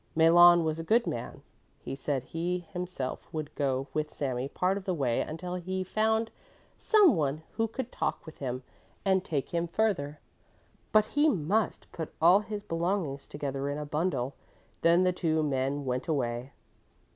Malon 0.15 0.63
was 0.63 0.79
a 0.79 0.83
good 0.83 1.05
man; 1.05 1.43
he 1.77 1.93
said 1.93 2.23
he 2.23 2.65
himself 2.73 3.31
would 3.31 3.53
go 3.53 3.85
with 3.93 4.09
Sami 4.11 4.47
part 4.49 4.75
of 4.75 4.85
the 4.85 4.95
way 4.95 5.21
until 5.21 5.53
he 5.53 5.83
found 5.83 6.31
some 6.75 7.15
one 7.15 7.43
who 7.51 7.67
could 7.67 7.91
talk 7.91 8.25
with 8.25 8.39
him 8.39 8.63
and 9.05 9.23
take 9.23 9.49
him 9.53 9.67
further; 9.67 10.19
but 10.91 11.05
he 11.13 11.29
must 11.29 11.91
put 11.91 12.11
all 12.19 12.39
his 12.39 12.63
belongings 12.63 13.27
together 13.27 13.69
in 13.69 13.77
a 13.77 13.85
bundle. 13.85 14.33
Then 14.81 15.03
the 15.03 15.13
two 15.13 15.43
men 15.43 15.85
went 15.85 16.07
away. 16.07 16.53